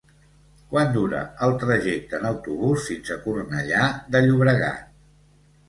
[0.69, 3.85] Quant dura el trajecte en autobús fins a Cornellà
[4.17, 4.93] de Llobregat?